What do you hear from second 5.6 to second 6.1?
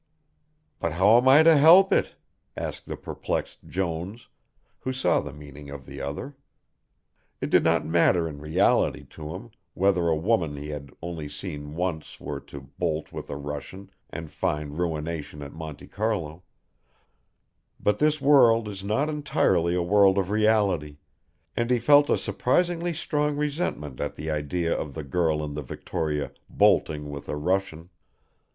of the